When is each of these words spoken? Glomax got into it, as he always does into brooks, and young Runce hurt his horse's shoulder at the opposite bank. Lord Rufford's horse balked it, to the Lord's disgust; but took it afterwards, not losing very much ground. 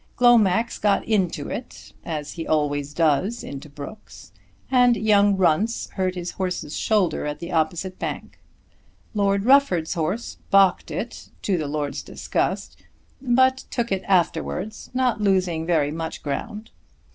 Glomax 0.17 0.79
got 0.79 1.05
into 1.05 1.47
it, 1.49 1.93
as 2.03 2.31
he 2.31 2.47
always 2.47 2.91
does 2.91 3.43
into 3.43 3.69
brooks, 3.69 4.31
and 4.71 4.95
young 4.97 5.37
Runce 5.37 5.89
hurt 5.91 6.15
his 6.15 6.31
horse's 6.31 6.75
shoulder 6.75 7.27
at 7.27 7.37
the 7.37 7.51
opposite 7.51 7.99
bank. 7.99 8.39
Lord 9.13 9.45
Rufford's 9.45 9.93
horse 9.93 10.37
balked 10.49 10.89
it, 10.89 11.29
to 11.43 11.55
the 11.55 11.67
Lord's 11.67 12.01
disgust; 12.01 12.81
but 13.21 13.65
took 13.69 13.91
it 13.91 14.01
afterwards, 14.07 14.89
not 14.95 15.21
losing 15.21 15.67
very 15.67 15.91
much 15.91 16.23
ground. 16.23 16.71